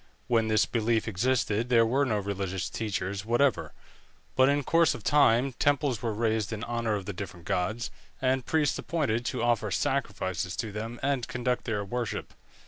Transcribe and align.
When 0.25 0.47
this 0.47 0.65
belief 0.65 1.07
existed 1.07 1.69
there 1.69 1.85
were 1.85 2.07
no 2.07 2.17
religious 2.17 2.71
teachers 2.71 3.23
whatever; 3.23 3.71
but 4.35 4.49
in 4.49 4.63
course 4.63 4.95
of 4.95 5.03
time 5.03 5.53
temples 5.59 6.01
were 6.01 6.11
raised 6.11 6.51
in 6.51 6.63
honour 6.63 6.95
of 6.95 7.05
the 7.05 7.13
different 7.13 7.45
gods, 7.45 7.91
and 8.19 8.43
priests 8.43 8.79
appointed 8.79 9.25
to 9.25 9.43
offer 9.43 9.69
sacrifices 9.69 10.55
to 10.55 10.71
them 10.71 10.99
and 11.03 11.27
conduct 11.27 11.65
their 11.65 11.85
worship. 11.85 12.33